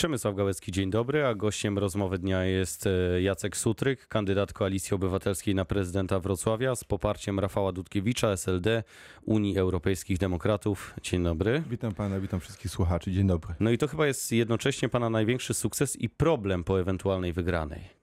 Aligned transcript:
Przemysław 0.00 0.34
Gałecki, 0.34 0.72
dzień 0.72 0.90
dobry, 0.90 1.26
a 1.26 1.34
gościem 1.34 1.78
rozmowy 1.78 2.18
dnia 2.18 2.44
jest 2.44 2.86
e, 2.86 3.22
Jacek 3.22 3.56
Sutryk, 3.56 4.06
kandydat 4.06 4.52
Koalicji 4.52 4.94
Obywatelskiej 4.94 5.54
na 5.54 5.64
prezydenta 5.64 6.20
Wrocławia 6.20 6.76
z 6.76 6.84
poparciem 6.84 7.40
Rafała 7.40 7.72
Dudkiewicza, 7.72 8.28
SLD, 8.32 8.82
Unii 9.24 9.58
Europejskich 9.58 10.18
Demokratów. 10.18 10.94
Dzień 11.02 11.24
dobry. 11.24 11.62
Witam 11.70 11.94
pana, 11.94 12.20
witam 12.20 12.40
wszystkich 12.40 12.70
słuchaczy. 12.70 13.12
Dzień 13.12 13.26
dobry. 13.26 13.54
No 13.60 13.70
i 13.70 13.78
to 13.78 13.88
chyba 13.88 14.06
jest 14.06 14.32
jednocześnie 14.32 14.88
pana 14.88 15.10
największy 15.10 15.54
sukces 15.54 15.96
i 15.96 16.08
problem 16.08 16.64
po 16.64 16.80
ewentualnej 16.80 17.32
wygranej. 17.32 18.00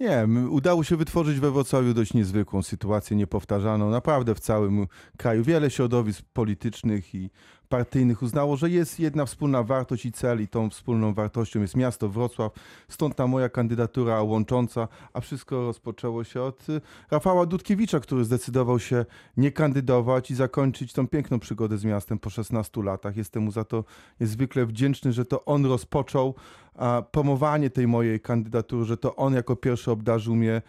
Nie, 0.00 0.26
udało 0.50 0.84
się 0.84 0.96
wytworzyć 0.96 1.40
we 1.40 1.50
Wrocławiu 1.50 1.94
dość 1.94 2.14
niezwykłą 2.14 2.62
sytuację, 2.62 3.16
niepowtarzaną. 3.16 3.90
Naprawdę 3.90 4.34
w 4.34 4.40
całym 4.40 4.86
kraju 5.16 5.44
wiele 5.44 5.70
środowisk 5.70 6.22
politycznych 6.32 7.14
i 7.14 7.30
partyjnych 7.70 8.22
uznało, 8.22 8.56
że 8.56 8.70
jest 8.70 9.00
jedna 9.00 9.26
wspólna 9.26 9.62
wartość 9.62 10.06
i 10.06 10.12
cel 10.12 10.42
i 10.42 10.48
tą 10.48 10.70
wspólną 10.70 11.14
wartością 11.14 11.60
jest 11.60 11.76
miasto 11.76 12.08
Wrocław. 12.08 12.52
Stąd 12.88 13.16
ta 13.16 13.26
moja 13.26 13.48
kandydatura 13.48 14.22
łącząca, 14.22 14.88
a 15.12 15.20
wszystko 15.20 15.66
rozpoczęło 15.66 16.24
się 16.24 16.42
od 16.42 16.68
y, 16.68 16.80
Rafała 17.10 17.46
Dudkiewicza, 17.46 18.00
który 18.00 18.24
zdecydował 18.24 18.78
się 18.78 19.04
nie 19.36 19.52
kandydować 19.52 20.30
i 20.30 20.34
zakończyć 20.34 20.92
tą 20.92 21.08
piękną 21.08 21.40
przygodę 21.40 21.78
z 21.78 21.84
miastem 21.84 22.18
po 22.18 22.30
16 22.30 22.82
latach. 22.82 23.16
Jestem 23.16 23.42
mu 23.42 23.52
za 23.52 23.64
to 23.64 23.84
niezwykle 24.20 24.66
wdzięczny, 24.66 25.12
że 25.12 25.24
to 25.24 25.44
on 25.44 25.66
rozpoczął 25.66 26.34
promowanie 27.10 27.70
tej 27.70 27.86
mojej 27.86 28.20
kandydatury, 28.20 28.84
że 28.84 28.96
to 28.96 29.16
on 29.16 29.34
jako 29.34 29.56
pierwszy 29.56 29.90
obdarzył 29.90 30.36
mnie 30.36 30.62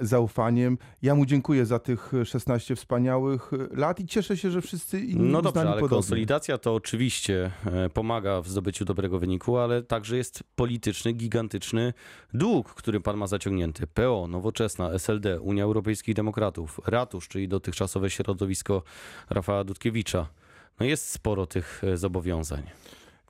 zaufaniem. 0.00 0.78
Ja 1.02 1.14
mu 1.14 1.26
dziękuję 1.26 1.66
za 1.66 1.78
tych 1.78 2.12
16 2.24 2.76
wspaniałych 2.76 3.50
e, 3.52 3.76
lat 3.76 4.00
i 4.00 4.06
cieszę 4.06 4.36
się, 4.36 4.50
że 4.50 4.62
wszyscy 4.62 5.00
inni 5.00 5.30
No 5.32 5.42
dobrze, 5.42 5.60
ale 5.60 5.70
podobnie. 5.70 5.88
konsolidacja 5.88 6.58
to 6.58 6.74
oczywiście 6.74 7.50
e, 7.66 7.88
pomaga 7.90 8.40
w 8.42 8.48
zdobyciu 8.48 8.84
dobrego 8.84 9.18
wyniku, 9.18 9.58
ale 9.58 9.82
także 9.82 10.16
jest 10.16 10.44
polityczny, 10.56 11.12
gigantyczny 11.12 11.92
dług, 12.34 12.74
który 12.74 13.00
pan 13.00 13.16
ma 13.16 13.26
zaciągnięty. 13.26 13.86
PO, 13.86 14.26
Nowoczesna, 14.28 14.90
SLD, 14.90 15.40
Unia 15.40 15.64
Europejskich 15.64 16.14
Demokratów, 16.14 16.80
Ratusz, 16.86 17.28
czyli 17.28 17.48
dotychczasowe 17.48 18.10
środowisko 18.10 18.82
Rafała 19.30 19.64
Dudkiewicza. 19.64 20.26
No 20.80 20.86
jest 20.86 21.10
sporo 21.10 21.46
tych 21.46 21.82
e, 21.84 21.96
zobowiązań. 21.96 22.62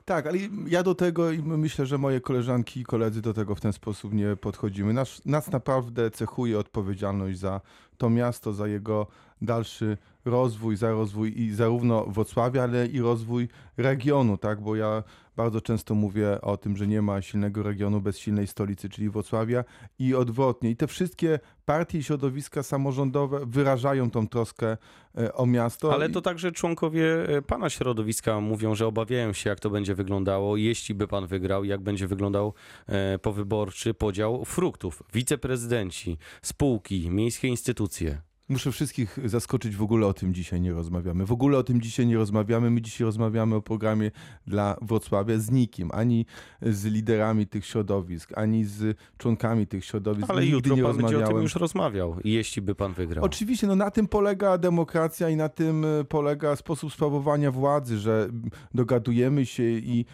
Tak, 0.05 0.27
ale 0.27 0.37
ja 0.67 0.83
do 0.83 0.95
tego 0.95 1.31
i 1.31 1.41
myślę, 1.41 1.85
że 1.85 1.97
moje 1.97 2.21
koleżanki 2.21 2.79
i 2.79 2.83
koledzy 2.83 3.21
do 3.21 3.33
tego 3.33 3.55
w 3.55 3.61
ten 3.61 3.73
sposób 3.73 4.13
nie 4.13 4.35
podchodzimy. 4.35 4.93
Nas, 4.93 5.21
nas 5.25 5.51
naprawdę 5.51 6.11
cechuje 6.11 6.59
odpowiedzialność 6.59 7.39
za 7.39 7.61
to 7.97 8.09
miasto, 8.09 8.53
za 8.53 8.67
jego 8.67 9.07
dalszy 9.41 9.97
rozwój, 10.25 10.75
za 10.75 10.91
rozwój 10.91 11.41
i 11.41 11.53
zarówno 11.53 12.05
Wrocławia, 12.05 12.63
ale 12.63 12.87
i 12.87 13.01
rozwój 13.01 13.47
regionu, 13.77 14.37
tak? 14.37 14.61
Bo 14.61 14.75
ja 14.75 15.03
bardzo 15.35 15.61
często 15.61 15.95
mówię 15.95 16.41
o 16.41 16.57
tym, 16.57 16.77
że 16.77 16.87
nie 16.87 17.01
ma 17.01 17.21
silnego 17.21 17.63
regionu 17.63 18.01
bez 18.01 18.17
silnej 18.17 18.47
stolicy, 18.47 18.89
czyli 18.89 19.09
Wrocławia 19.09 19.63
i 19.99 20.15
odwrotnie. 20.15 20.69
I 20.69 20.75
te 20.75 20.87
wszystkie 20.87 21.39
partie 21.65 21.97
i 21.97 22.03
środowiska 22.03 22.63
samorządowe 22.63 23.45
wyrażają 23.45 24.11
tą 24.11 24.27
troskę 24.27 24.77
e, 25.17 25.33
o 25.33 25.45
miasto. 25.45 25.93
Ale 25.93 26.09
to 26.09 26.21
także 26.21 26.51
członkowie 26.51 27.29
e, 27.29 27.41
pana 27.41 27.69
środowiska 27.69 28.41
mówią, 28.41 28.75
że 28.75 28.87
obawiają 28.87 29.33
się, 29.33 29.49
jak 29.49 29.59
to 29.59 29.69
będzie 29.69 29.95
wyglądało, 29.95 30.57
jeśli 30.57 30.95
by 30.95 31.07
pan 31.07 31.27
wygrał, 31.27 31.63
jak 31.63 31.81
będzie 31.81 32.07
wyglądał 32.07 32.53
e, 32.87 33.19
powyborczy 33.19 33.93
podział 33.93 34.45
fruktów. 34.45 35.03
Wiceprezydenci, 35.13 36.17
spółki, 36.41 37.09
miejskie 37.09 37.47
instytucje. 37.47 38.21
Muszę 38.49 38.71
wszystkich 38.71 39.19
zaskoczyć, 39.25 39.75
w 39.75 39.81
ogóle 39.81 40.07
o 40.07 40.13
tym 40.13 40.33
dzisiaj 40.33 40.61
nie 40.61 40.73
rozmawiamy. 40.73 41.25
W 41.25 41.31
ogóle 41.31 41.57
o 41.57 41.63
tym 41.63 41.81
dzisiaj 41.81 42.07
nie 42.07 42.17
rozmawiamy. 42.17 42.71
My 42.71 42.81
dzisiaj 42.81 43.05
rozmawiamy 43.05 43.55
o 43.55 43.61
programie 43.61 44.11
dla 44.47 44.77
Wrocławia 44.81 45.37
z 45.37 45.51
nikim, 45.51 45.89
ani 45.93 46.25
z 46.61 46.85
liderami 46.85 47.47
tych 47.47 47.65
środowisk, 47.65 48.31
ani 48.35 48.65
z 48.65 48.97
członkami 49.17 49.67
tych 49.67 49.85
środowisk. 49.85 50.29
Ale 50.29 50.41
Nigdy 50.41 50.55
jutro 50.55 50.75
nie 50.75 50.83
pan 50.83 50.97
będzie 50.97 51.07
o 51.07 51.09
tym 51.09 51.19
rozmawiałem. 51.19 51.43
już 51.43 51.55
rozmawiał, 51.55 52.15
jeśli 52.23 52.61
by 52.61 52.75
pan 52.75 52.93
wygrał. 52.93 53.25
Oczywiście, 53.25 53.67
no 53.67 53.75
na 53.75 53.91
tym 53.91 54.07
polega 54.07 54.57
demokracja 54.57 55.29
i 55.29 55.35
na 55.35 55.49
tym 55.49 55.85
e, 55.85 56.03
polega 56.03 56.55
sposób 56.55 56.93
sprawowania 56.93 57.51
władzy, 57.51 57.97
że 57.97 58.29
dogadujemy 58.73 59.45
się 59.45 59.63
i 59.63 60.05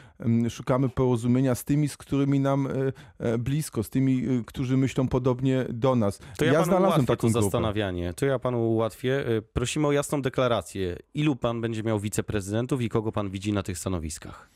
szukamy 0.49 0.89
porozumienia 0.89 1.55
z 1.55 1.63
tymi, 1.63 1.89
z 1.89 1.97
którymi 1.97 2.39
nam 2.39 2.67
e, 2.67 2.71
e, 3.19 3.37
blisko, 3.37 3.83
z 3.83 3.89
tymi, 3.89 4.43
którzy 4.45 4.77
myślą 4.77 5.07
podobnie 5.07 5.65
do 5.69 5.95
nas. 5.95 6.19
To 6.37 6.45
ja, 6.45 6.53
panu 6.53 6.65
znalazłem 6.65 7.05
taką 7.05 7.27
to 7.27 7.27
grupę. 7.27 7.43
zastanawianie. 7.43 8.13
To 8.21 8.25
ja 8.25 8.39
panu 8.39 8.71
ułatwię. 8.71 9.29
Y, 9.29 9.41
Prosimy 9.41 9.87
o 9.87 9.91
jasną 9.91 10.21
deklarację. 10.21 10.97
Ilu 11.13 11.35
pan 11.35 11.61
będzie 11.61 11.83
miał 11.83 11.99
wiceprezydentów 11.99 12.81
i 12.81 12.89
kogo 12.89 13.11
pan 13.11 13.29
widzi 13.29 13.53
na 13.53 13.63
tych 13.63 13.77
stanowiskach? 13.77 14.49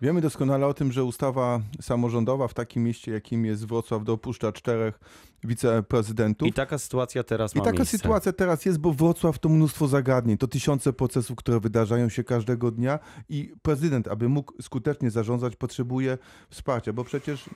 Wiemy 0.00 0.20
doskonale 0.20 0.66
o 0.66 0.74
tym, 0.74 0.92
że 0.92 1.04
ustawa 1.04 1.60
samorządowa 1.80 2.48
w 2.48 2.54
takim 2.54 2.84
mieście, 2.84 3.12
jakim 3.12 3.44
jest 3.44 3.66
Wrocław, 3.66 4.04
dopuszcza 4.04 4.52
czterech 4.52 5.00
wiceprezydentów. 5.44 6.48
I 6.48 6.52
taka 6.52 6.78
sytuacja 6.78 7.22
teraz 7.22 7.54
I 7.54 7.58
ma 7.58 7.64
taka 7.64 7.76
miejsce. 7.76 7.98
sytuacja 7.98 8.32
teraz 8.32 8.64
jest, 8.64 8.78
bo 8.78 8.92
Wrocław 8.92 9.38
to 9.38 9.48
mnóstwo 9.48 9.88
zagadnień, 9.88 10.38
to 10.38 10.48
tysiące 10.48 10.92
procesów, 10.92 11.36
które 11.36 11.60
wydarzają 11.60 12.08
się 12.08 12.24
każdego 12.24 12.70
dnia 12.70 12.98
i 13.28 13.52
prezydent, 13.62 14.08
aby 14.08 14.28
mógł 14.28 14.62
skutecznie 14.62 15.10
zarządzać, 15.10 15.56
potrzebuje 15.56 16.18
wsparcia, 16.50 16.92
bo 16.92 17.04
przecież 17.04 17.50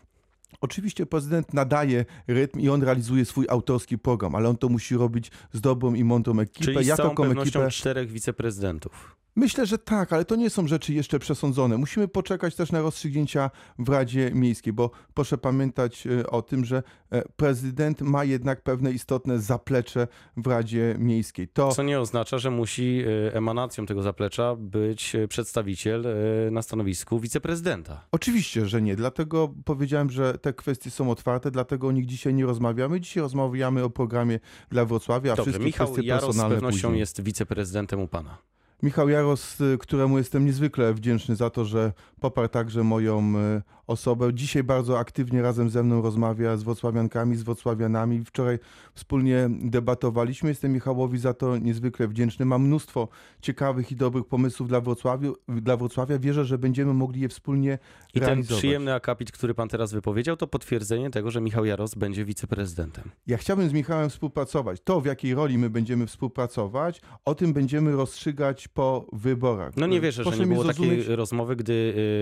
Oczywiście 0.60 1.06
prezydent 1.06 1.54
nadaje 1.54 2.04
rytm 2.26 2.60
i 2.60 2.68
on 2.68 2.82
realizuje 2.82 3.24
swój 3.24 3.46
autorski 3.48 3.98
program, 3.98 4.34
ale 4.34 4.48
on 4.48 4.56
to 4.56 4.68
musi 4.68 4.96
robić 4.96 5.30
z 5.52 5.60
dobrą 5.60 5.94
i 5.94 6.04
mądrą 6.04 6.40
ekipą. 6.40 6.64
Czyli 6.64 6.84
z 6.84 6.86
ja 6.86 6.96
całą 6.96 7.10
taką 7.10 7.22
pewnością 7.22 7.60
ekipę 7.60 7.70
czterech 7.70 8.10
wiceprezydentów. 8.10 9.16
Myślę, 9.36 9.66
że 9.66 9.78
tak, 9.78 10.12
ale 10.12 10.24
to 10.24 10.36
nie 10.36 10.50
są 10.50 10.66
rzeczy 10.66 10.94
jeszcze 10.94 11.18
przesądzone. 11.18 11.76
Musimy 11.76 12.08
poczekać 12.08 12.54
też 12.54 12.72
na 12.72 12.80
rozstrzygnięcia 12.80 13.50
w 13.78 13.88
Radzie 13.88 14.30
Miejskiej, 14.34 14.72
bo 14.72 14.90
proszę 15.14 15.38
pamiętać 15.38 16.06
e, 16.06 16.26
o 16.26 16.42
tym, 16.42 16.64
że 16.64 16.82
e, 17.10 17.22
prezydent 17.36 18.00
ma 18.00 18.24
jednak 18.24 18.62
pewne 18.62 18.92
istotne 18.92 19.38
zaplecze 19.38 20.08
w 20.36 20.46
Radzie 20.46 20.96
Miejskiej. 20.98 21.48
To 21.48 21.72
Co 21.72 21.82
nie 21.82 22.00
oznacza, 22.00 22.38
że 22.38 22.50
musi 22.50 23.04
y, 23.06 23.32
emanacją 23.34 23.86
tego 23.86 24.02
zaplecza 24.02 24.56
być 24.58 25.16
przedstawiciel 25.28 26.06
na 26.50 26.62
stanowisku 26.62 27.20
wiceprezydenta. 27.20 28.06
oczywiście, 28.12 28.66
że 28.66 28.82
nie. 28.82 28.96
Dlatego 28.96 29.54
powiedziałem, 29.64 30.10
że 30.10 30.38
te 30.38 30.52
kwestie 30.52 30.90
są 30.90 31.10
otwarte, 31.10 31.50
dlatego 31.50 31.88
o 31.88 31.92
nich 31.92 32.06
dzisiaj 32.06 32.34
nie 32.34 32.46
rozmawiamy. 32.46 33.00
Dzisiaj 33.00 33.22
rozmawiamy 33.22 33.84
o 33.84 33.90
programie 33.90 34.40
dla 34.70 34.84
Wrocławia, 34.84 35.32
a 35.32 35.36
Dobrze, 35.36 35.50
wszystkie 35.50 35.66
Michał 35.66 35.92
kwestie 35.92 36.18
z 36.32 36.36
pewnością 36.36 36.88
później. 36.88 36.98
jest 37.00 37.22
wiceprezydentem 37.22 38.00
u 38.00 38.08
pana. 38.08 38.38
Michał 38.82 39.08
Jaros, 39.08 39.60
y, 39.60 39.78
któremu 39.78 40.18
jestem 40.18 40.46
niezwykle 40.46 40.94
wdzięczny 40.94 41.36
za 41.36 41.50
to, 41.50 41.64
że 41.64 41.92
poparł 42.20 42.48
także 42.48 42.84
moją 42.84 43.32
y, 43.36 43.62
osobę. 43.86 44.34
Dzisiaj 44.34 44.64
bardzo 44.64 44.98
aktywnie 44.98 45.42
razem 45.42 45.70
ze 45.70 45.82
mną 45.82 46.02
rozmawia 46.02 46.56
z 46.56 46.62
wrocławiankami, 46.62 47.36
z 47.36 47.42
wrocławianami. 47.42 48.24
Wczoraj 48.24 48.58
wspólnie 48.94 49.48
debatowaliśmy. 49.50 50.48
Jestem 50.48 50.72
Michałowi 50.72 51.18
za 51.18 51.34
to 51.34 51.56
niezwykle 51.58 52.08
wdzięczny. 52.08 52.44
Mam 52.46 52.62
mnóstwo 52.62 53.08
ciekawych 53.42 53.92
i 53.92 53.96
dobrych 53.96 54.24
pomysłów 54.26 54.68
dla, 54.68 54.80
Wrocławiu, 54.80 55.36
dla 55.48 55.76
Wrocławia. 55.76 56.18
Wierzę, 56.18 56.44
że 56.44 56.58
będziemy 56.58 56.94
mogli 56.94 57.20
je 57.20 57.28
wspólnie 57.28 57.78
I 58.14 58.20
ten 58.20 58.22
realizować. 58.28 58.58
przyjemny 58.58 58.94
akapit, 58.94 59.32
który 59.32 59.54
pan 59.54 59.68
teraz 59.68 59.92
wypowiedział, 59.92 60.36
to 60.36 60.46
potwierdzenie 60.46 61.10
tego, 61.10 61.30
że 61.30 61.40
Michał 61.40 61.64
Jaros 61.64 61.94
będzie 61.94 62.24
wiceprezydentem. 62.24 63.10
Ja 63.26 63.36
chciałbym 63.36 63.68
z 63.68 63.72
Michałem 63.72 64.10
współpracować. 64.10 64.80
To, 64.84 65.00
w 65.00 65.06
jakiej 65.06 65.34
roli 65.34 65.58
my 65.58 65.70
będziemy 65.70 66.06
współpracować, 66.06 67.00
o 67.24 67.34
tym 67.34 67.52
będziemy 67.52 67.92
rozstrzygać 67.92 68.68
po 68.68 69.06
wyborach. 69.12 69.72
No 69.76 69.86
nie 69.86 70.00
wierzę, 70.00 70.16
że 70.24 70.30
Proszę 70.30 70.38
nie 70.38 70.46
mi 70.46 70.52
było 70.54 70.64
takiej 70.64 70.86
zrozumieć- 70.88 71.16
rozmowy, 71.16 71.56
gdy 71.56 71.72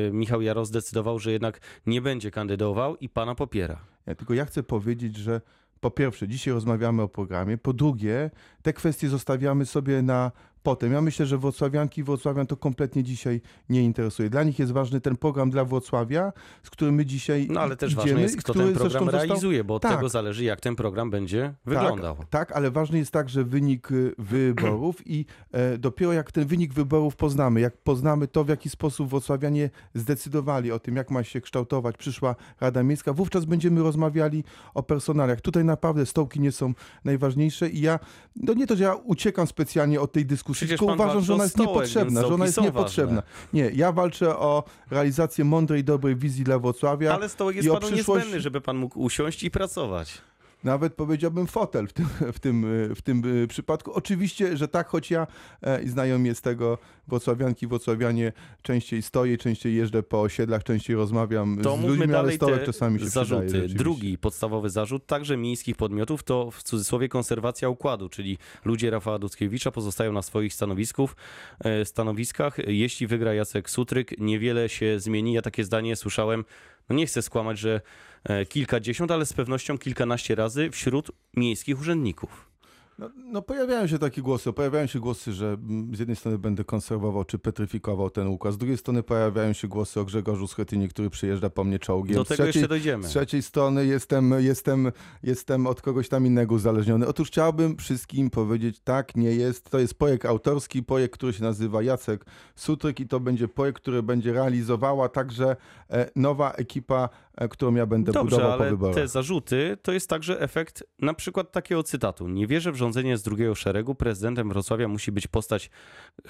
y, 0.09 0.13
Michał 0.13 0.43
Jaros 0.43 0.69
zdecydował, 0.69 1.19
że 1.19 1.33
jednak 1.33 1.54
nie 1.87 2.03
będzie 2.03 2.31
kandydował 2.31 2.97
i 2.97 3.09
pana 3.09 3.35
popiera. 3.35 3.79
Ja, 4.07 4.15
tylko 4.15 4.35
ja 4.35 4.45
chcę 4.45 4.63
powiedzieć, 4.63 5.17
że 5.17 5.41
po 5.81 5.91
pierwsze, 5.91 6.29
dzisiaj 6.29 6.55
rozmawiamy 6.55 7.03
o 7.03 7.09
programie, 7.09 7.59
po 7.59 7.73
drugie, 7.73 8.31
te 8.63 8.73
kwestie 8.73 9.09
zostawiamy 9.09 9.67
sobie 9.67 10.03
na 10.03 10.33
potem. 10.65 10.93
Ja 10.93 11.01
myślę, 11.01 11.27
że 11.27 11.39
wrocławianki 11.39 12.01
i 12.01 12.05
wrocławian 12.05 12.47
to 12.47 12.57
kompletnie 12.57 13.03
dzisiaj 13.03 13.41
nie 13.69 13.83
interesuje. 13.83 14.31
Dla 14.31 14.43
nich 14.43 14.59
jest 14.59 14.73
ważny 14.73 15.01
ten 15.01 15.17
program 15.17 15.51
dla 15.51 15.65
Wrocławia, 15.65 16.33
z 16.63 16.71
którym 16.71 16.95
my 16.95 17.07
dzisiaj 17.07 17.47
No 17.51 17.61
ale 17.61 17.77
też 17.77 17.93
idziemy, 17.93 18.07
ważne 18.07 18.23
jest, 18.23 18.37
kto 18.37 18.55
ten 18.55 18.63
program 18.75 18.91
został- 18.91 19.11
realizuje, 19.11 19.65
bo 19.65 19.75
od 19.75 19.83
Tak. 19.83 19.95
tego 19.97 20.09
zależy, 20.09 20.45
jak 20.45 20.61
ten 20.61 20.77
program 20.77 21.11
będzie 21.11 21.55
wyglądał. 21.67 22.17
Tak, 22.17 22.29
tak, 22.29 22.53
ale 22.53 22.71
ważny 22.71 22.99
jest 22.99 23.11
także 23.11 23.45
wynik 23.45 23.91
y, 23.91 24.15
wyborów 24.19 25.07
i 25.07 25.27
e, 25.53 25.79
dopiero 25.79 26.13
jak 26.13 26.33
ten 26.33 26.47
wynik 26.47 26.73
wyborów 26.75 27.17
poznamy, 27.17 27.61
jak 27.61 27.77
poznamy 27.77 28.29
to, 28.29 28.45
w 28.45 28.49
jaki 28.49 28.71
sposób 28.71 29.09
wrocławianie 29.11 29.71
zdecydowali 29.95 30.73
o 30.73 30.79
tym, 30.79 30.97
jak 30.97 31.11
ma 31.11 31.23
się 31.25 31.41
kształtować 31.41 31.97
przyszła 31.97 32.37
Rada 32.61 32.83
Miejska, 32.83 33.13
wówczas 33.13 33.45
będziemy 33.45 33.83
rozmawiali 33.83 34.45
o 34.75 34.83
personaliach. 34.83 35.41
Tutaj 35.41 35.65
naprawdę 35.65 36.07
stołki 36.07 36.41
nie 36.41 36.53
są 36.53 36.75
najważniejsze 37.05 37.69
i 37.69 37.81
ja, 37.81 37.99
no 38.37 38.55
nie 38.55 38.67
to, 38.67 38.77
że 38.77 38.85
ja 38.85 38.95
uciekam 38.95 39.47
specjalnie 39.47 40.01
od 40.01 40.13
tej 40.13 40.27
dyskusji, 40.27 40.54
Przecież 40.55 40.79
tylko 40.81 40.95
uważam, 40.95 41.25
że 41.25 41.35
ona 41.35 41.43
jest 41.45 41.55
stołek, 41.55 41.69
niepotrzebna, 41.75 42.21
że 42.21 42.35
ona 42.35 42.45
jest 42.47 42.61
niepotrzebna. 42.61 43.23
Nie, 43.53 43.71
ja 43.75 43.93
walczę 43.93 44.37
o 44.39 44.65
realizację 44.91 45.45
mądrej, 45.45 45.85
dobrej 45.85 46.17
wizji 46.17 46.45
dla 46.45 46.59
Wrocławia. 46.59 47.15
Ale 47.15 47.29
stołek 47.29 47.57
jest 47.57 47.69
i 47.69 47.71
panu 47.71 47.81
przyszłość- 47.87 48.17
niezbędny, 48.19 48.41
żeby 48.41 48.61
pan 48.61 48.77
mógł 48.77 49.01
usiąść 49.01 49.43
i 49.43 49.51
pracować. 49.51 50.19
Nawet 50.65 50.95
powiedziałbym 50.95 51.47
fotel 51.47 51.87
w 51.87 51.93
tym, 51.93 52.07
w 52.33 52.39
tym, 52.41 52.67
w 52.95 53.03
tym 53.03 53.43
y, 53.43 53.47
przypadku. 53.47 53.93
Oczywiście, 53.93 54.57
że 54.57 54.69
tak, 54.69 54.89
choć 54.89 55.11
ja 55.11 55.27
e, 55.63 55.83
i 55.83 55.89
znajomi 55.89 56.35
z 56.35 56.41
tego 56.41 56.79
włocławianki, 57.09 57.67
włocławianie 57.67 58.33
częściej 58.63 59.03
stoję, 59.03 59.39
częściej 59.39 59.75
jeżdżę 59.75 60.03
po 60.03 60.21
osiedlach, 60.21 60.65
częściej 60.65 60.97
rozmawiam 60.97 61.59
To 61.63 61.77
z 61.77 61.81
ludźmi, 61.81 62.05
ale 62.05 62.13
dalej 62.13 62.37
stołek 62.37 62.61
te 62.61 62.67
czasami 62.67 63.01
się 63.01 63.07
zarzuty. 63.07 63.47
przydaje. 63.47 63.69
Drugi 63.69 64.19
podstawowy 64.19 64.71
zarzut, 64.71 65.07
także 65.07 65.37
miejskich 65.37 65.77
podmiotów, 65.77 66.23
to 66.23 66.51
w 66.51 66.63
cudzysłowie 66.63 67.09
konserwacja 67.09 67.69
układu, 67.69 68.09
czyli 68.09 68.39
ludzie 68.65 68.91
Rafała 68.91 69.19
Duckiewicza 69.19 69.71
pozostają 69.71 70.13
na 70.13 70.23
swoich 70.23 70.55
stanowisków, 70.55 71.17
e, 71.61 71.85
stanowiskach. 71.85 72.57
Jeśli 72.67 73.07
wygra 73.07 73.35
Jacek 73.35 73.71
Sutryk, 73.71 74.19
niewiele 74.19 74.69
się 74.69 75.01
zmieni. 75.01 75.33
Ja 75.33 75.43
takie 75.43 75.65
zdanie 75.65 75.97
słyszałem, 75.97 76.45
no 76.89 76.97
nie 76.97 77.07
chcę 77.07 77.23
skłamać, 77.23 77.59
że 77.59 77.81
e, 78.25 78.47
kilkadziesiąt, 78.47 79.11
ale 79.11 79.27
z 79.27 79.33
pewnością 79.33 79.79
kilkanaście 79.79 80.35
razy 80.35 80.71
wśród 80.71 81.11
miejskich 81.37 81.81
urzędników. 81.81 82.54
No, 82.99 83.11
no 83.17 83.43
pojawiają 83.43 83.87
się 83.87 83.99
takie 83.99 84.23
głosy, 84.23 84.53
pojawiają 84.53 84.87
się 84.87 85.01
głosy, 85.01 85.33
że 85.33 85.47
mm, 85.47 85.97
z 85.97 85.99
jednej 85.99 86.17
strony 86.17 86.39
będę 86.39 86.65
konserwował 86.65 87.25
czy 87.25 87.39
petryfikował 87.39 88.11
ten 88.11 88.27
układ, 88.27 88.55
z 88.55 88.59
drugiej 88.59 88.77
strony 88.79 89.03
pojawiają 89.03 89.53
się 89.53 89.69
głosy 89.69 90.01
o 90.01 90.05
Grzegorzu 90.05 90.47
Schetynie, 90.47 90.89
który 90.89 91.11
przyjeżdża 91.11 91.51
po 91.51 91.65
mnie 91.65 91.79
czołgiem. 91.79 92.15
Do 92.17 92.25
tego 92.25 92.45
trzeciej- 92.45 92.47
jeszcze 92.47 92.69
dojdziemy. 92.69 93.05
Z 93.05 93.11
trzeciej 93.11 93.43
strony 93.43 93.87
jestem, 93.87 94.35
jestem, 94.39 94.93
jestem 95.23 95.67
od 95.67 95.83
kogoś 95.83 96.09
tam 96.09 96.27
innego 96.27 96.55
uzależniony. 96.55 97.07
Otóż 97.07 97.29
chciałbym 97.29 97.77
wszystkim 97.77 98.31
powiedzieć, 98.31 98.81
tak, 98.81 99.17
nie 99.17 99.31
jest. 99.35 99.71
To 99.71 99.79
jest 99.79 99.95
projekt 99.99 100.25
autorski, 100.27 100.83
projekt, 100.83 101.15
który 101.15 101.33
się 101.33 101.43
nazywa 101.43 101.83
Jacek 101.83 102.25
Sutryk 102.55 103.01
i 103.01 103.07
to 103.09 103.21
będzie 103.21 103.49
projekt, 103.49 103.81
który 103.81 104.03
będzie 104.03 104.33
realizowała 104.33 105.09
także 105.09 105.57
e, 105.91 106.11
nowa 106.17 106.53
ekipa, 106.53 107.09
e, 107.35 107.49
którą 107.49 107.75
ja 107.75 107.87
będę 107.87 108.13
Dobrze, 108.13 108.37
budował 108.37 108.59
po 108.59 108.63
ale 108.63 108.71
wyborach. 108.71 108.95
te 108.95 109.09
zarzuty 109.09 109.77
to 109.83 109.93
jest 109.93 110.09
także 110.11 110.41
efekt 110.41 110.85
na 110.99 111.15
przykład 111.15 111.53
takiego 111.53 111.83
cytatu. 111.83 112.29
Nie 112.29 112.47
wierzę 112.47 112.73
w 112.73 112.77
rządzenie 112.85 113.17
z 113.17 113.23
drugiego 113.23 113.55
szeregu. 113.55 113.95
Prezydentem 113.95 114.49
Wrocławia 114.49 114.89
musi 114.89 115.13
być 115.13 115.27
postać, 115.27 115.71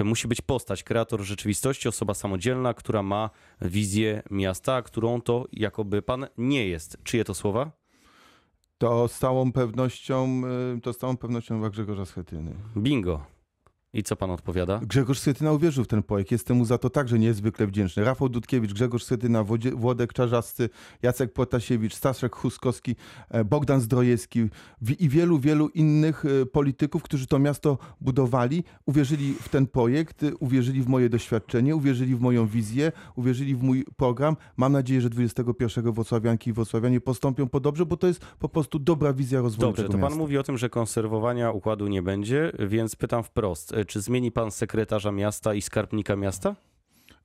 musi 0.00 0.28
być 0.28 0.40
postać, 0.40 0.82
kreator 0.82 1.20
rzeczywistości, 1.20 1.88
osoba 1.88 2.14
samodzielna, 2.14 2.74
która 2.74 3.02
ma 3.02 3.30
wizję 3.60 4.22
miasta, 4.30 4.82
którą 4.82 5.20
to 5.20 5.46
jakoby 5.52 6.02
pan 6.02 6.26
nie 6.38 6.68
jest. 6.68 6.98
Czyje 7.04 7.24
to 7.24 7.34
słowa? 7.34 7.70
To 8.78 9.08
z 9.08 9.18
całą 9.18 9.52
pewnością, 9.52 10.42
y, 10.76 10.80
to 10.80 10.92
z 10.92 10.98
całą 10.98 11.16
pewnością 11.16 11.70
Grzegorza 11.70 12.06
Schetyny. 12.06 12.54
Bingo. 12.76 13.33
I 13.94 14.02
co 14.02 14.16
pan 14.16 14.30
odpowiada? 14.30 14.80
Grzegorz 14.82 15.18
Schetyna 15.18 15.52
uwierzył 15.52 15.84
w 15.84 15.86
ten 15.86 16.02
projekt. 16.02 16.30
Jestem 16.30 16.56
mu 16.56 16.64
za 16.64 16.78
to 16.78 16.90
także 16.90 17.18
niezwykle 17.18 17.66
wdzięczny. 17.66 18.04
Rafał 18.04 18.28
Dudkiewicz, 18.28 18.72
Grzegorz 18.72 19.04
Schetyna, 19.04 19.44
Włodek 19.74 20.12
Czarzasty, 20.12 20.70
Jacek 21.02 21.32
Protasiewicz, 21.32 21.94
Staszek 21.94 22.36
Huskowski, 22.36 22.96
e, 23.30 23.44
Bogdan 23.44 23.80
Zdrojewski 23.80 24.48
i 24.98 25.08
wielu, 25.08 25.38
wielu 25.38 25.68
innych 25.68 26.24
e, 26.24 26.46
polityków, 26.46 27.02
którzy 27.02 27.26
to 27.26 27.38
miasto 27.38 27.78
budowali, 28.00 28.64
uwierzyli 28.86 29.34
w 29.34 29.48
ten 29.48 29.66
projekt, 29.66 30.22
e, 30.22 30.34
uwierzyli 30.34 30.82
w 30.82 30.88
moje 30.88 31.08
doświadczenie, 31.08 31.76
uwierzyli 31.76 32.16
w 32.16 32.20
moją 32.20 32.46
wizję, 32.46 32.92
uwierzyli 33.16 33.56
w 33.56 33.62
mój 33.62 33.84
program. 33.96 34.36
Mam 34.56 34.72
nadzieję, 34.72 35.00
że 35.00 35.10
21 35.10 35.92
Wrocławianki 35.92 36.50
i 36.50 36.52
Wrocławianie 36.52 37.00
postąpią 37.00 37.48
podobrze, 37.48 37.86
bo 37.86 37.96
to 37.96 38.06
jest 38.06 38.20
po 38.38 38.48
prostu 38.48 38.78
dobra 38.78 39.12
wizja 39.12 39.40
rozwoju 39.40 39.68
Dobrze, 39.72 39.84
to 39.84 39.92
pan 39.92 40.00
miasta. 40.00 40.18
mówi 40.18 40.38
o 40.38 40.42
tym, 40.42 40.58
że 40.58 40.68
konserwowania 40.68 41.50
układu 41.50 41.86
nie 41.86 42.02
będzie, 42.02 42.52
więc 42.58 42.96
pytam 42.96 43.22
wprost. 43.22 43.74
Czy 43.84 44.00
zmieni 44.00 44.32
pan 44.32 44.50
sekretarza 44.50 45.12
miasta 45.12 45.54
i 45.54 45.62
skarbnika 45.62 46.16
miasta? 46.16 46.54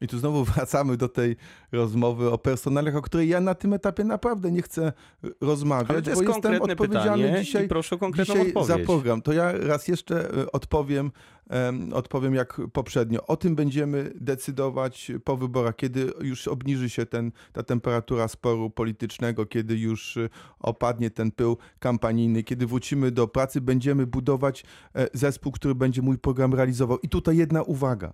I 0.02 0.08
tu 0.08 0.20
znowu 0.20 0.44
wracamy 0.54 0.98
do 0.98 1.10
tej 1.10 1.36
rozmowy 1.72 2.32
o 2.32 2.38
personaliach, 2.38 2.96
o 2.96 3.02
której 3.02 3.30
ja 3.30 3.42
na 3.42 3.56
tym 3.56 3.74
etapie 3.74 4.04
naprawdę 4.04 4.52
nie 4.52 4.62
chcę 4.62 4.94
y, 5.24 5.34
rozmawiać, 5.42 5.90
Ale 5.90 6.02
to 6.02 6.10
jest 6.10 6.24
bo 6.24 6.32
jestem 6.32 6.62
odpowiedzialny 6.62 7.40
dzisiaj, 7.44 7.68
proszę 7.68 7.98
konkretną 7.98 8.36
dzisiaj 8.36 8.54
za 8.54 8.60
odpowiedź. 8.60 8.86
program. 8.86 9.22
To 9.22 9.34
ja 9.34 9.52
raz 9.52 9.88
jeszcze 9.88 10.34
y, 10.38 10.52
odpowiem, 10.52 11.12
em, 11.50 11.94
odpowiem 11.94 12.36
jak 12.36 12.62
poprzednio. 12.74 13.28
O 13.28 13.38
tym 13.38 13.56
będziemy 13.56 14.12
decydować 14.16 15.12
po 15.24 15.38
wyborach, 15.38 15.76
kiedy 15.76 16.12
już 16.22 16.48
obniży 16.48 16.90
się 16.90 17.06
ten, 17.06 17.32
ta 17.54 17.64
temperatura 17.64 18.28
sporu 18.28 18.70
politycznego, 18.70 19.46
kiedy 19.46 19.78
już 19.78 20.18
y, 20.18 20.30
opadnie 20.60 21.10
ten 21.10 21.32
pył 21.32 21.58
kampanijny, 21.80 22.44
kiedy 22.44 22.68
wrócimy 22.68 23.12
do 23.12 23.28
pracy, 23.28 23.62
będziemy 23.62 24.08
budować 24.08 24.64
e, 24.96 25.08
zespół, 25.14 25.52
który 25.52 25.76
będzie 25.76 26.02
mój 26.02 26.18
program 26.18 26.54
realizował. 26.54 27.00
I 27.00 27.10
tutaj 27.10 27.38
jedna 27.38 27.64
uwaga 27.64 28.14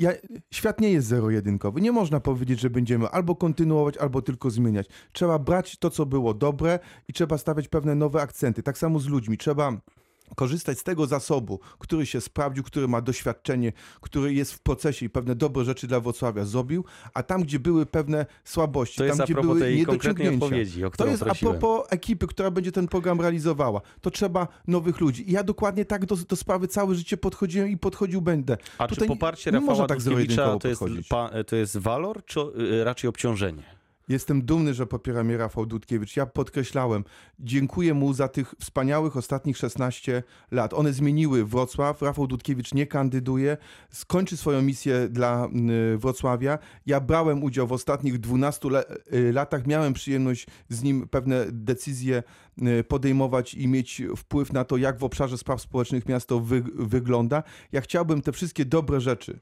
ja, 0.00 0.12
świat 0.50 0.80
nie 0.80 0.90
jest 0.90 1.08
zero-jedynkowy. 1.08 1.80
Nie 1.80 1.92
można 1.92 2.20
powiedzieć, 2.20 2.60
że 2.60 2.70
będziemy 2.70 3.08
albo 3.08 3.36
kontynuować, 3.36 3.96
albo 3.96 4.22
tylko 4.22 4.50
zmieniać. 4.50 4.88
Trzeba 5.12 5.38
brać 5.38 5.76
to, 5.76 5.90
co 5.90 6.06
było 6.06 6.34
dobre 6.34 6.78
i 7.08 7.12
trzeba 7.12 7.38
stawiać 7.38 7.68
pewne 7.68 7.94
nowe 7.94 8.22
akcenty. 8.22 8.62
Tak 8.62 8.78
samo 8.78 8.98
z 8.98 9.06
ludźmi. 9.06 9.38
Trzeba 9.38 9.80
korzystać 10.36 10.78
z 10.78 10.82
tego 10.82 11.06
zasobu, 11.06 11.60
który 11.78 12.06
się 12.06 12.20
sprawdził, 12.20 12.64
który 12.64 12.88
ma 12.88 13.00
doświadczenie, 13.00 13.72
który 14.00 14.34
jest 14.34 14.52
w 14.52 14.58
procesie 14.58 15.06
i 15.06 15.10
pewne 15.10 15.34
dobre 15.34 15.64
rzeczy 15.64 15.86
dla 15.86 16.00
Wrocławia 16.00 16.44
zrobił, 16.44 16.84
a 17.14 17.22
tam, 17.22 17.42
gdzie 17.42 17.58
były 17.58 17.86
pewne 17.86 18.26
słabości, 18.44 18.98
To 18.98 19.06
tam, 19.06 19.18
gdzie 19.24 19.34
były 19.34 19.74
niedociągnięcia, 19.74 20.86
o 20.86 20.90
to 20.90 21.06
jest 21.06 21.22
prosiłem. 21.22 21.56
a 21.56 21.58
propos 21.58 21.86
ekipy, 21.90 22.26
która 22.26 22.50
będzie 22.50 22.72
ten 22.72 22.88
program 22.88 23.20
realizowała. 23.20 23.80
To 24.00 24.10
trzeba 24.10 24.48
nowych 24.66 25.00
ludzi. 25.00 25.30
I 25.30 25.32
ja 25.32 25.42
dokładnie 25.42 25.84
tak 25.84 26.06
do, 26.06 26.16
do 26.16 26.36
sprawy 26.36 26.68
całe 26.68 26.94
życie 26.94 27.16
podchodziłem 27.16 27.68
i 27.68 27.76
podchodził 27.76 28.22
będę. 28.22 28.56
A 28.78 28.88
Tutaj 28.88 29.08
czy 29.08 29.14
poparcie 29.14 29.50
Rafała 29.50 29.86
tak 29.86 30.02
to 30.58 30.68
jest, 30.68 30.82
to 31.46 31.56
jest 31.56 31.76
walor, 31.76 32.24
czy 32.24 32.40
y, 32.40 32.84
raczej 32.84 33.08
obciążenie? 33.08 33.79
Jestem 34.10 34.42
dumny, 34.42 34.74
że 34.74 34.86
popiera 34.86 35.24
mnie 35.24 35.36
Rafał 35.36 35.66
Dudkiewicz. 35.66 36.16
Ja 36.16 36.26
podkreślałem, 36.26 37.04
dziękuję 37.38 37.94
mu 37.94 38.12
za 38.12 38.28
tych 38.28 38.54
wspaniałych 38.60 39.16
ostatnich 39.16 39.56
16 39.56 40.22
lat. 40.50 40.74
One 40.74 40.92
zmieniły 40.92 41.44
Wrocław. 41.44 42.02
Rafał 42.02 42.26
Dudkiewicz 42.26 42.74
nie 42.74 42.86
kandyduje, 42.86 43.56
skończy 43.90 44.36
swoją 44.36 44.62
misję 44.62 45.08
dla 45.08 45.48
y, 45.94 45.98
Wrocławia. 45.98 46.58
Ja 46.86 47.00
brałem 47.00 47.42
udział 47.42 47.66
w 47.66 47.72
ostatnich 47.72 48.18
12 48.18 48.68
le- 48.70 48.84
y, 49.14 49.32
latach, 49.32 49.66
miałem 49.66 49.92
przyjemność 49.92 50.46
z 50.68 50.82
nim 50.82 51.08
pewne 51.08 51.46
decyzje 51.52 52.22
y, 52.80 52.84
podejmować 52.84 53.54
i 53.54 53.68
mieć 53.68 54.02
wpływ 54.16 54.52
na 54.52 54.64
to, 54.64 54.76
jak 54.76 54.98
w 54.98 55.04
obszarze 55.04 55.38
spraw 55.38 55.60
społecznych 55.60 56.06
miasto 56.08 56.40
wy- 56.40 56.64
wygląda. 56.74 57.42
Ja 57.72 57.80
chciałbym 57.80 58.22
te 58.22 58.32
wszystkie 58.32 58.64
dobre 58.64 59.00
rzeczy 59.00 59.40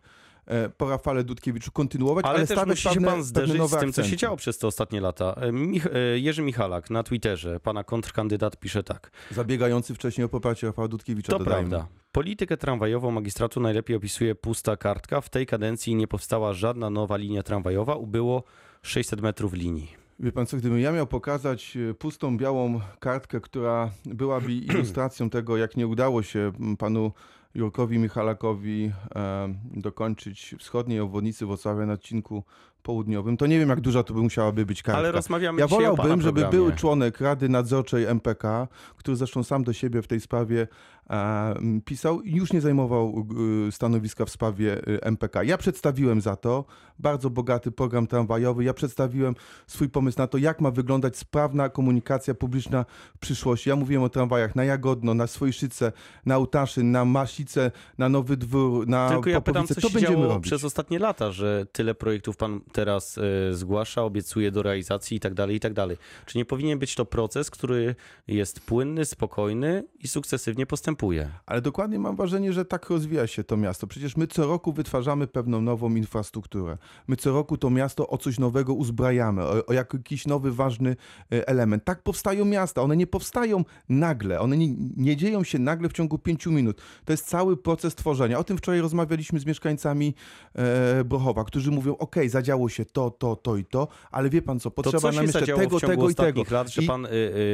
po 0.76 0.90
Rafale 0.90 1.24
Dudkiewiczu 1.24 1.72
kontynuować, 1.72 2.24
ale, 2.24 2.38
Ale, 2.38 2.46
też 2.46 2.66
musi 2.66 2.82
się 2.82 2.88
pewne, 2.90 3.08
pan 3.08 3.22
zderzyć 3.22 3.62
z 3.62 3.70
tym, 3.70 3.92
co 3.92 4.02
się 4.02 4.02
akcenty. 4.02 4.16
działo 4.16 4.36
przez 4.36 4.58
te 4.58 4.66
ostatnie 4.66 5.00
lata. 5.00 5.34
E, 5.34 5.52
Mich 5.52 5.86
e, 5.86 6.18
Jerzy 6.18 6.42
Michalak 6.42 6.90
na 6.90 7.02
Twitterze, 7.02 7.60
pana 7.60 7.84
kontrkandydat 7.84 8.56
pisze 8.56 8.82
tak. 8.82 9.10
Zabiegający 9.30 9.94
wcześniej 9.94 10.24
o 10.24 10.28
poparcie 10.28 10.66
Rafała 10.66 10.88
Dudkiewicza. 10.88 11.32
To 11.32 11.38
dodajmy. 11.38 11.70
prawda. 11.70 11.88
Politykę 12.12 12.56
tramwajową 12.56 13.10
magistratu 13.10 13.60
najlepiej 13.60 13.96
opisuje 13.96 14.34
pusta 14.34 14.76
kartka. 14.76 15.20
W 15.20 15.28
tej 15.28 15.46
kadencji 15.46 15.94
nie 15.94 16.08
powstała 16.08 16.52
żadna 16.52 16.90
nowa 16.90 17.16
linia 17.16 17.42
tramwajowa, 17.42 17.94
ubyło 17.94 18.42
600 18.82 19.20
metrów 19.20 19.52
linii. 19.52 19.96
Wie 20.20 20.32
pan 20.32 20.46
co, 20.46 20.56
gdybym 20.56 20.80
ja 20.80 20.92
miał 20.92 21.06
pokazać 21.06 21.76
e, 21.90 21.94
pustą 21.94 22.36
białą 22.36 22.80
kartkę, 23.00 23.40
która 23.40 23.90
byłaby 24.06 24.52
ilustracją 24.70 25.30
tego, 25.30 25.56
jak 25.56 25.76
nie 25.76 25.86
udało 25.86 26.22
się 26.22 26.52
panu 26.78 27.12
Jurkowi 27.54 27.98
Michalakowi 27.98 28.92
e, 29.14 29.54
dokończyć 29.64 30.54
wschodniej 30.58 31.00
obwodnicy 31.00 31.46
Wrocławia 31.46 31.86
na 31.86 31.92
odcinku 31.92 32.44
południowym, 32.92 33.36
to 33.36 33.46
nie 33.46 33.58
wiem, 33.58 33.68
jak 33.68 33.80
duża 33.80 34.02
to 34.02 34.14
by 34.14 34.20
musiałaby 34.20 34.66
być 34.66 34.82
kartka. 34.82 34.98
Ale 34.98 35.12
rozmawiamy 35.12 35.60
Ja 35.60 35.66
wolałbym, 35.66 36.22
żeby 36.22 36.40
programie. 36.40 36.66
był 36.68 36.76
członek 36.76 37.20
Rady 37.20 37.48
Nadzorczej 37.48 38.04
MPK, 38.04 38.68
który 38.96 39.16
zresztą 39.16 39.42
sam 39.44 39.64
do 39.64 39.72
siebie 39.72 40.02
w 40.02 40.06
tej 40.06 40.20
sprawie 40.20 40.68
e, 41.10 41.54
pisał 41.84 42.20
i 42.22 42.34
już 42.36 42.52
nie 42.52 42.60
zajmował 42.60 43.26
y, 43.68 43.72
stanowiska 43.72 44.24
w 44.24 44.30
sprawie 44.30 44.88
y, 44.88 45.00
MPK. 45.02 45.42
Ja 45.42 45.58
przedstawiłem 45.58 46.20
za 46.20 46.36
to 46.36 46.64
bardzo 46.98 47.30
bogaty 47.30 47.70
program 47.72 48.06
tramwajowy. 48.06 48.64
Ja 48.64 48.74
przedstawiłem 48.74 49.34
swój 49.66 49.88
pomysł 49.88 50.18
na 50.18 50.26
to, 50.26 50.38
jak 50.38 50.60
ma 50.60 50.70
wyglądać 50.70 51.16
sprawna 51.16 51.68
komunikacja 51.68 52.34
publiczna 52.34 52.84
w 53.14 53.18
przyszłości. 53.18 53.68
Ja 53.70 53.76
mówiłem 53.76 54.02
o 54.02 54.08
tramwajach 54.08 54.56
na 54.56 54.64
Jagodno, 54.64 55.14
na 55.14 55.26
Swojszyce, 55.26 55.92
na 56.26 56.38
Utaszyn, 56.38 56.90
na 56.90 57.04
Masice, 57.04 57.70
na 57.98 58.08
Nowy 58.08 58.36
Dwór, 58.36 58.88
na 58.88 59.08
Tylko 59.08 59.30
ja 59.30 59.40
pytam, 59.40 59.66
co 59.66 59.74
To 59.74 59.88
się 59.88 60.00
działo 60.00 60.26
robić. 60.28 60.44
przez 60.44 60.64
ostatnie 60.64 60.98
lata, 60.98 61.32
że 61.32 61.66
tyle 61.72 61.94
projektów 61.94 62.36
pan 62.36 62.60
teraz 62.78 63.18
e, 63.18 63.54
zgłasza, 63.54 64.02
obiecuje 64.02 64.50
do 64.50 64.62
realizacji 64.62 65.16
i 65.16 65.20
tak 65.20 65.34
dalej, 65.34 65.56
i 65.56 65.60
tak 65.60 65.72
dalej. 65.72 65.96
Czy 66.26 66.38
nie 66.38 66.44
powinien 66.44 66.78
być 66.78 66.94
to 66.94 67.04
proces, 67.04 67.50
który 67.50 67.94
jest 68.28 68.60
płynny, 68.60 69.04
spokojny 69.04 69.84
i 70.00 70.08
sukcesywnie 70.08 70.66
postępuje? 70.66 71.30
Ale 71.46 71.60
dokładnie 71.60 71.98
mam 71.98 72.16
wrażenie, 72.16 72.52
że 72.52 72.64
tak 72.64 72.90
rozwija 72.90 73.26
się 73.26 73.44
to 73.44 73.56
miasto. 73.56 73.86
Przecież 73.86 74.16
my 74.16 74.26
co 74.26 74.46
roku 74.46 74.72
wytwarzamy 74.72 75.26
pewną 75.26 75.60
nową 75.60 75.94
infrastrukturę. 75.94 76.78
My 77.08 77.16
co 77.16 77.32
roku 77.32 77.56
to 77.56 77.70
miasto 77.70 78.08
o 78.08 78.18
coś 78.18 78.38
nowego 78.38 78.74
uzbrajamy, 78.74 79.42
o, 79.42 79.66
o 79.66 79.72
jakiś 79.72 80.26
nowy, 80.26 80.52
ważny 80.52 80.96
e, 81.32 81.48
element. 81.48 81.84
Tak 81.84 82.02
powstają 82.02 82.44
miasta. 82.44 82.82
One 82.82 82.96
nie 82.96 83.06
powstają 83.06 83.64
nagle. 83.88 84.40
One 84.40 84.56
nie, 84.56 84.68
nie 84.96 85.16
dzieją 85.16 85.44
się 85.44 85.58
nagle 85.58 85.88
w 85.88 85.92
ciągu 85.92 86.18
pięciu 86.18 86.52
minut. 86.52 86.82
To 87.04 87.12
jest 87.12 87.26
cały 87.26 87.56
proces 87.56 87.94
tworzenia. 87.94 88.38
O 88.38 88.44
tym 88.44 88.58
wczoraj 88.58 88.80
rozmawialiśmy 88.80 89.40
z 89.40 89.46
mieszkańcami 89.46 90.14
e, 90.54 91.04
Brochowa, 91.04 91.44
którzy 91.44 91.70
mówią, 91.70 91.96
ok, 91.96 92.16
zadziało 92.26 92.57
działo 92.58 92.68
się 92.68 92.84
to, 92.84 93.10
to, 93.10 93.36
to 93.36 93.56
i 93.56 93.64
to, 93.64 93.88
ale 94.10 94.30
wie 94.30 94.42
pan 94.42 94.60
co, 94.60 94.70
To 94.70 94.74
potrzeba 94.74 95.00
co 95.00 95.10
się 95.12 95.16
nam 95.16 95.24
jeszcze 95.24 95.40
tego, 95.40 95.80
tego 95.80 96.10
i 96.10 96.14
tego. 96.14 96.44
lat, 96.50 96.68
że 96.68 96.82
I- 96.82 96.86
pan 96.86 97.06
y, 97.06 97.08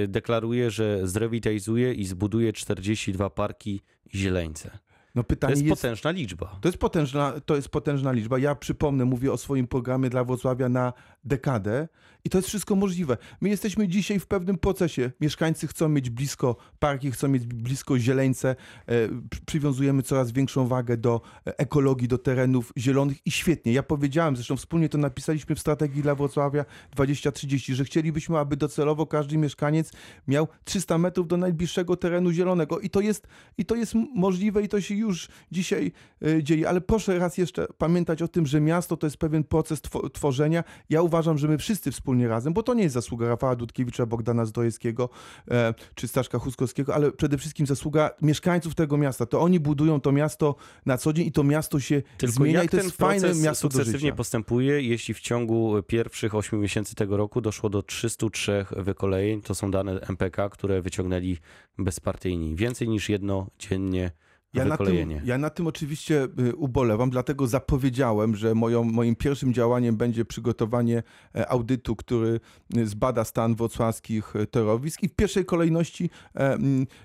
y, 0.05 0.09
deklaruje, 0.09 0.71
że 0.71 1.01
zrewitalizuje 1.09 1.95
i 1.95 2.05
zbuduje 2.05 2.53
42 2.53 3.31
parki 3.31 3.81
zieleńce. 4.15 4.79
No 5.15 5.23
To 5.23 5.27
pytanie 5.27 5.53
jest 5.53 5.65
jest, 5.65 5.83
potężna 5.83 6.11
liczba. 6.11 6.59
To 6.61 6.69
jest, 6.69 6.79
potężna, 6.79 7.33
to 7.47 7.57
jest 7.57 7.69
potężna 7.69 8.13
liczba. 8.13 8.39
Ja 8.39 8.55
przypomnę, 8.55 9.05
mówię 9.05 9.33
o 9.33 9.37
swoim 9.37 9.67
programie 9.67 10.11
dla 10.11 10.25
Wrocławia 10.25 10.69
na 10.69 10.93
dekadę 11.25 11.89
i 12.25 12.31
to 12.31 12.39
jest 12.39 12.49
wszystko 12.49 12.77
możliwe. 12.77 13.17
My 13.41 13.49
jesteśmy 13.49 13.89
dzisiaj 13.89 14.21
w 14.21 14.27
pewnym 14.27 14.59
procesie. 14.59 15.11
Mieszkańcy 15.21 15.67
chcą 15.67 15.89
mieć 15.89 16.11
blisko 16.11 16.57
parki, 16.79 17.11
chcą 17.11 17.29
mieć 17.29 17.47
blisko 17.47 17.99
zieleńce. 17.99 18.49
E, 18.87 19.09
przy- 19.31 19.45
Przywiązujemy 19.47 20.03
coraz 20.03 20.33
większą 20.33 20.67
wagę 20.69 20.97
do 20.97 21.21
e, 21.47 21.59
ekologii, 21.59 22.09
do 22.09 22.19
terenów 22.19 22.73
zielonych 22.79 23.27
i 23.27 23.31
świetnie. 23.31 23.73
Ja 23.73 23.83
powiedziałem, 23.83 24.37
zresztą 24.37 24.57
wspólnie 24.57 24.89
to 24.89 24.99
napisaliśmy 24.99 25.55
w 25.55 25.61
strategii 25.61 26.03
dla 26.03 26.15
Wrocławia 26.15 26.65
2030, 26.93 27.75
że 27.75 27.85
chcielibyśmy, 27.85 28.39
aby 28.39 28.57
docelowo 28.57 29.07
każdy 29.07 29.39
mieszkaniec 29.39 29.93
miał 30.29 30.49
300 30.65 30.99
metrów 30.99 31.29
do 31.29 31.37
najbliższego 31.37 31.97
terenu 31.97 32.31
zielonego 32.33 32.81
i 32.81 32.91
to 32.91 33.01
jest, 33.01 33.27
i 33.59 33.65
to 33.65 33.75
jest 33.75 33.95
możliwe 34.15 34.63
i 34.63 34.69
to 34.69 34.81
się 34.81 34.95
już 34.95 35.04
dzisiaj 35.53 35.93
e, 36.23 36.43
dzieje. 36.43 36.69
Ale 36.69 36.81
proszę 36.81 37.19
raz 37.19 37.39
jeszcze 37.39 37.67
pamiętać 37.79 38.23
o 38.23 38.29
tym, 38.29 38.47
że 38.47 38.61
miasto 38.61 38.97
to 38.97 39.07
jest 39.07 39.17
pewien 39.17 39.45
proces 39.45 39.83
two- 39.83 40.11
tworzenia. 40.11 40.65
Ja 40.91 41.03
uważam, 41.03 41.39
że 41.39 41.49
my 41.49 41.59
wszyscy 41.59 41.93
wspólnie 41.93 42.29
razem, 42.29 42.53
bo 42.53 42.63
to 42.63 42.75
nie 42.75 42.83
jest 42.83 42.95
zasługa 42.95 43.29
Rafała 43.29 43.57
Dudkiewicza, 43.57 44.07
Bogdana 44.07 44.45
Zdrojewskiego 44.47 45.09
e, 45.51 45.75
czy 45.95 46.09
Staszka 46.09 46.39
Huskowskiego, 46.39 46.95
ale 46.95 47.13
przede 47.13 47.39
wszystkim 47.39 47.67
zasługa 47.67 48.11
mieszkańców 48.23 48.75
tego 48.75 48.97
miasta. 48.97 49.27
To 49.27 49.41
oni 49.41 49.61
budują 49.61 50.01
to 50.01 50.13
miasto 50.13 50.57
na 50.87 50.99
co 50.99 51.13
dzień 51.13 51.27
i 51.27 51.33
to 51.33 51.45
miasto 51.45 51.81
się 51.81 52.03
Tylko 52.19 52.35
zmienia 52.35 52.59
jak 52.59 52.65
i 52.65 52.69
to 52.69 52.77
ten 52.77 52.87
jest 52.87 52.97
fajne 52.97 53.35
miasto 53.35 53.55
sukcesywnie 53.55 54.13
postępuje, 54.13 54.83
jeśli 54.83 55.15
w 55.15 55.21
ciągu 55.21 55.83
pierwszych 55.87 56.35
8 56.35 56.61
miesięcy 56.61 56.95
tego 56.95 57.17
roku 57.17 57.41
doszło 57.41 57.71
do 57.71 57.83
303 57.83 58.67
wykolejeń, 58.77 59.43
to 59.43 59.55
są 59.55 59.71
dane 59.71 60.01
MPK, 60.01 60.49
które 60.49 60.83
wyciągnęli 60.83 61.39
bezpartyjni. 61.79 62.55
Więcej 62.55 62.89
niż 62.89 63.09
jedno 63.09 63.47
dziennie 63.59 64.11
Ja 64.55 64.65
na, 64.65 64.77
tym, 64.77 65.11
ja 65.25 65.39
na 65.39 65.51
tym 65.51 65.67
oczywiście 65.67 66.29
y, 66.39 66.57
ubolewam, 66.57 67.11
dlatego 67.11 67.47
zapowiedziałem, 67.47 68.37
że 68.37 68.55
moją, 68.55 68.85
moim 68.85 69.17
pierwszym 69.17 69.55
działaniem 69.55 69.97
będzie 69.97 70.25
przygotowanie 70.25 71.03
e, 71.35 71.49
audytu, 71.49 71.97
który 71.97 72.41
y, 72.77 72.87
zbada 72.87 73.25
stan 73.25 73.55
wrocławskich 73.55 74.37
e, 74.37 74.47
torowisk 74.47 75.03
i 75.03 75.09
w 75.09 75.15
pierwszej 75.15 75.45
kolejności 75.45 76.11
e, 76.37 76.59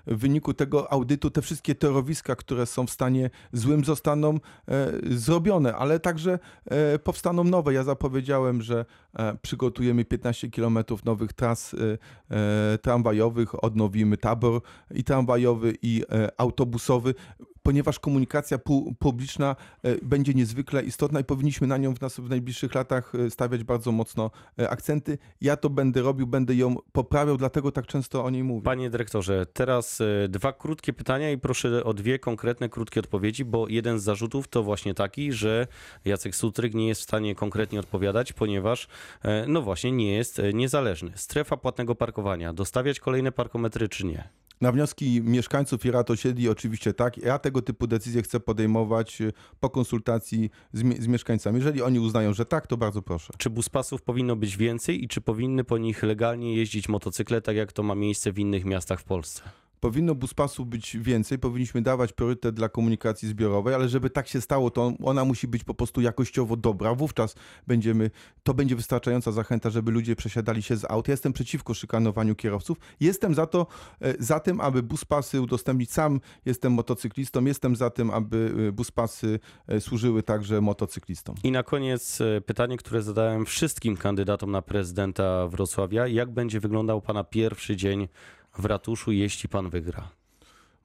w 0.08 0.18
wyniku 0.18 0.54
tego 0.54 0.94
audytu 0.94 1.30
te 1.30 1.42
wszystkie 1.42 1.76
torowiska, 1.76 2.36
które 2.36 2.66
są 2.66 2.88
w 2.88 2.92
stanie 2.92 3.30
złym 3.54 3.86
zostaną 3.86 4.36
e, 4.36 4.92
zrobione, 5.18 5.76
ale 5.76 6.00
także 6.00 6.40
powstaną 7.04 7.44
nowe. 7.44 7.74
Ja 7.74 7.84
zapowiedziałem, 7.84 8.62
że 8.62 8.86
przygotujemy 9.42 10.06
15 10.06 10.50
kilometrów 10.50 11.06
nowych 11.06 11.34
tras 11.34 11.76
tramwajowych, 12.82 13.64
odnowimy 13.64 14.18
tabor 14.18 14.62
i 14.92 15.04
tramwajowy 15.04 15.74
i 15.82 16.04
autobusowy 16.38 17.14
ponieważ 17.64 18.00
komunikacja 18.00 18.58
pu- 18.58 18.94
publiczna 19.00 19.56
e, 19.84 19.96
będzie 20.06 20.34
niezwykle 20.34 20.84
istotna 20.84 21.20
i 21.20 21.24
powinniśmy 21.24 21.68
na 21.68 21.78
nią 21.78 21.96
w, 21.96 22.02
nas, 22.02 22.20
w 22.20 22.30
najbliższych 22.30 22.76
latach 22.76 23.16
e, 23.16 23.30
stawiać 23.30 23.64
bardzo 23.64 23.92
mocno 23.92 24.32
e, 24.60 24.70
akcenty. 24.70 25.18
Ja 25.42 25.58
to 25.58 25.70
będę 25.70 26.02
robił, 26.02 26.28
będę 26.28 26.56
ją 26.56 26.76
poprawiał, 26.92 27.38
dlatego 27.38 27.72
tak 27.72 27.88
często 27.88 28.26
o 28.26 28.30
niej 28.30 28.44
mówię. 28.44 28.62
Panie 28.62 28.90
dyrektorze, 28.90 29.46
teraz 29.54 30.00
dwa 30.30 30.54
krótkie 30.54 30.94
pytania 30.94 31.32
i 31.32 31.38
proszę 31.38 31.84
o 31.84 31.94
dwie 31.94 32.20
konkretne, 32.20 32.70
krótkie 32.70 33.00
odpowiedzi, 33.00 33.46
bo 33.46 33.68
jeden 33.68 34.00
z 34.00 34.04
zarzutów 34.04 34.48
to 34.48 34.64
właśnie 34.64 34.94
taki, 34.94 35.34
że 35.34 35.68
Jacek 36.06 36.36
Sutryk 36.36 36.74
nie 36.74 36.88
jest 36.88 37.02
w 37.02 37.04
stanie 37.04 37.36
konkretnie 37.36 37.80
odpowiadać, 37.80 38.34
ponieważ 38.34 38.88
no 39.48 39.62
właśnie 39.62 39.92
nie 39.92 40.14
jest 40.14 40.42
niezależny. 40.54 41.12
Strefa 41.16 41.58
płatnego 41.58 41.96
parkowania, 41.96 42.54
dostawiać 42.54 43.00
kolejne 43.00 43.32
parkometry 43.32 43.90
czy 43.90 44.06
nie? 44.06 44.30
Na 44.62 44.72
wnioski 44.72 45.22
mieszkańców 45.22 45.86
i 45.86 45.92
rad 45.92 46.10
oczywiście 46.50 46.94
tak. 46.94 47.18
Ja 47.18 47.40
tego 47.40 47.62
typu 47.62 47.88
decyzje 47.88 48.22
chcę 48.22 48.40
podejmować 48.40 49.22
e, 49.22 49.32
po 49.60 49.70
konsultacji 49.70 50.50
z, 50.74 51.04
z 51.04 51.08
mieszkańcami. 51.08 51.58
Jeżeli 51.58 51.82
oni 51.82 52.00
uznają, 52.00 52.34
że 52.34 52.46
tak, 52.46 52.68
to 52.68 52.78
bardzo 52.78 53.02
proszę. 53.02 53.34
Czy 53.38 53.50
buspasów 53.50 54.02
powinno 54.02 54.36
być 54.36 54.58
więcej 54.58 55.04
i 55.04 55.08
czy 55.08 55.22
powinny 55.22 55.64
po 55.64 55.78
nich 55.78 56.04
legalnie 56.04 56.56
jeździć 56.56 56.90
motocykle, 56.90 57.42
tak 57.42 57.56
jak 57.56 57.74
to 57.74 57.84
ma 57.84 57.96
miejsce 57.96 58.32
w 58.32 58.40
innych 58.40 58.66
miastach 58.66 59.00
w 59.00 59.04
Polsce? 59.04 59.42
Powinno 59.80 60.16
buspasów 60.16 60.68
być 60.68 60.98
więcej, 60.98 61.40
powinniśmy 61.40 61.82
dawać 61.82 62.14
priorytet 62.14 62.56
dla 62.56 62.70
komunikacji 62.70 63.30
zbiorowej, 63.30 63.74
ale 63.74 63.90
żeby 63.90 64.10
tak 64.10 64.28
się 64.28 64.42
stało, 64.42 64.72
to 64.72 64.94
ona 65.04 65.26
musi 65.26 65.48
być 65.48 65.64
po 65.64 65.74
prostu 65.74 66.02
jakościowo 66.02 66.56
dobra. 66.56 66.96
Wówczas 66.96 67.36
będziemy, 67.68 68.12
to 68.44 68.54
będzie 68.54 68.76
wystarczająca 68.76 69.32
zachęta, 69.32 69.70
żeby 69.70 69.92
ludzie 69.92 70.16
przesiadali 70.16 70.64
się 70.64 70.78
z 70.78 70.86
aut. 70.86 71.08
Ja 71.08 71.12
jestem 71.12 71.34
przeciwko 71.34 71.74
szykanowaniu 71.74 72.36
kierowców. 72.36 72.78
Jestem 73.00 73.36
za 73.36 73.46
to, 73.46 73.68
e, 74.02 74.24
za 74.24 74.40
tym, 74.40 74.62
aby 74.62 74.84
buspasy 74.84 75.42
udostępnić. 75.42 75.92
Sam 75.92 76.20
jestem 76.46 76.74
motocyklistą, 76.74 77.46
jestem 77.46 77.76
za 77.76 77.90
tym, 77.90 78.12
aby 78.12 78.54
e, 78.68 78.72
buspasy 78.72 79.40
e, 79.68 79.82
służyły 79.82 80.24
także 80.24 80.62
motocyklistom. 80.62 81.36
I 81.44 81.52
na 81.52 81.64
koniec 81.64 82.20
pytanie, 82.46 82.78
które 82.78 83.02
zadałem 83.02 83.46
wszystkim 83.46 83.98
kandydatom 83.98 84.52
na 84.52 84.62
prezydenta 84.62 85.48
Wrocławia. 85.48 86.08
Jak 86.08 86.32
będzie 86.32 86.60
wyglądał 86.60 87.02
pana 87.02 87.24
pierwszy 87.24 87.76
dzień 87.76 88.08
w 88.60 88.66
ratuszu, 88.66 89.12
jeśli 89.12 89.50
pan 89.50 89.70
wygra? 89.70 90.19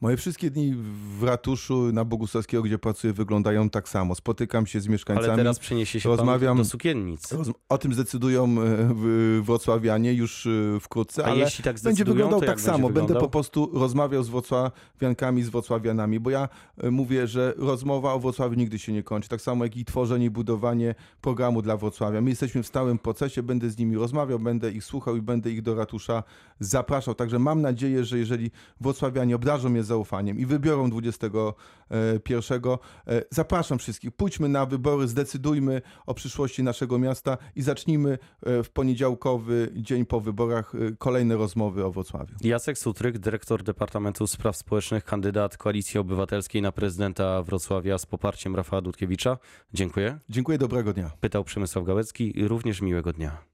Moje 0.05 0.17
wszystkie 0.17 0.51
dni 0.51 0.75
w 1.19 1.23
ratuszu 1.23 1.93
na 1.93 2.05
Bogusławskiego, 2.05 2.63
gdzie 2.63 2.79
pracuję, 2.79 3.13
wyglądają 3.13 3.71
tak 3.71 3.89
samo. 3.89 4.15
Spotykam 4.15 4.67
się 4.67 4.81
z 4.81 4.89
mieszkańcami. 4.89 5.29
Ale 5.29 5.37
teraz 5.37 5.59
przeniesie 5.59 6.01
się 6.01 6.09
rozmawiam- 6.09 6.57
do 6.57 6.65
sukiennic. 6.65 7.33
Roz- 7.33 7.51
O 7.69 7.79
tym 7.79 7.95
zdecydują 7.95 8.45
e, 8.45 8.55
w- 8.95 9.41
wrocławianie 9.45 10.13
już 10.15 10.47
e, 10.47 10.51
wkrótce, 10.81 11.25
A 11.25 11.29
ale 11.29 11.39
jeśli 11.39 11.65
tak 11.65 11.81
będzie 11.81 12.05
wyglądał 12.05 12.41
tak 12.41 12.61
samo. 12.61 12.73
będzie 12.79 12.87
Będę 12.87 13.01
wyglądał? 13.01 13.23
po 13.23 13.29
prostu 13.29 13.71
rozmawiał 13.73 14.23
z 14.23 14.29
wrocławiankami, 14.29 15.43
z 15.43 15.49
wrocławianami, 15.49 16.21
bo 16.21 16.31
ja 16.31 16.49
e, 16.79 16.91
mówię, 16.91 17.27
że 17.27 17.55
rozmowa 17.57 18.13
o 18.13 18.21
Wrocławiu 18.21 18.55
nigdy 18.55 18.79
się 18.79 18.93
nie 18.93 19.03
kończy. 19.03 19.29
Tak 19.29 19.41
samo 19.41 19.65
jak 19.65 19.77
i 19.77 19.85
tworzenie 19.85 20.27
i 20.27 20.31
budowanie 20.31 20.95
programu 21.21 21.63
dla 21.63 21.77
Wrocławia. 21.77 22.21
My 22.21 22.31
jesteśmy 22.31 22.63
w 22.63 22.67
stałym 22.67 22.99
procesie, 22.99 23.43
będę 23.43 23.71
z 23.71 23.79
nimi 23.79 23.97
rozmawiał, 23.97 24.39
będę 24.39 24.71
ich 24.73 24.85
słuchał 24.85 25.17
i 25.17 25.23
będę 25.23 25.51
ich 25.51 25.63
do 25.63 25.75
ratusza 25.75 26.23
zapraszał. 26.61 27.15
Także 27.15 27.39
mam 27.39 27.61
nadzieję, 27.63 28.05
że 28.05 28.19
jeżeli 28.19 28.51
wrocławianie 28.81 29.37
obdarzą 29.37 29.69
mnie 29.69 29.83
zaufaniem 29.95 30.39
i 30.39 30.47
wybiorą 30.47 30.91
21, 30.91 32.79
e, 33.07 33.23
zapraszam 33.31 33.79
wszystkich. 33.79 34.11
Pójdźmy 34.11 34.49
na 34.49 34.67
wybory, 34.67 35.09
zdecydujmy 35.09 35.83
o 36.07 36.15
przyszłości 36.15 36.63
naszego 36.63 36.99
miasta 36.99 37.39
i 37.57 37.63
zacznijmy 37.63 38.19
e, 38.43 38.63
w 38.63 38.71
poniedziałkowy 38.71 39.73
dzień 39.77 40.07
po 40.07 40.21
wyborach 40.21 40.75
e, 40.75 40.79
kolejne 40.99 41.37
rozmowy 41.37 41.85
o 41.85 41.91
Wrocławiu. 41.91 42.35
Jacek 42.41 42.79
Sutryk, 42.79 43.19
dyrektor 43.19 43.63
Departamentu 43.63 44.27
Spraw 44.27 44.57
Społecznych, 44.57 45.05
kandydat 45.05 45.57
Koalicji 45.57 46.01
Obywatelskiej 46.01 46.63
na 46.63 46.73
prezydenta 46.73 47.43
Wrocławia 47.43 47.99
z 47.99 48.07
poparciem 48.07 48.57
Rafała 48.57 48.83
Dudkiewicza. 48.83 49.39
Dziękuję. 49.75 50.19
Dziękuję, 50.29 50.59
dobrego 50.59 50.93
dnia. 50.93 51.11
Pytał 51.21 51.45
Przemysław 51.45 51.85
Gałecki. 51.85 52.49
Również 52.49 52.81
miłego 52.81 53.13
dnia. 53.13 53.54